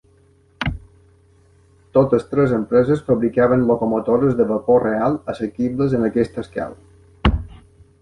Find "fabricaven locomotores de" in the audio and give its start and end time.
3.11-4.51